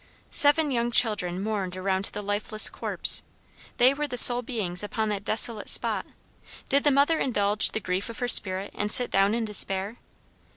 [0.31, 3.21] Seven young children mourned around the lifeless corpse.
[3.77, 6.07] They were the sole beings upon that desolate spot.
[6.69, 9.97] Did the mother indulge the grief of her spirit, and sit down in despair?